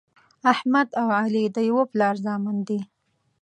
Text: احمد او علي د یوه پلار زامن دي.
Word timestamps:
احمد 0.53 0.87
او 1.01 1.07
علي 1.19 1.45
د 1.55 1.57
یوه 1.69 1.83
پلار 1.91 2.15
زامن 2.25 2.57
دي. 2.67 2.79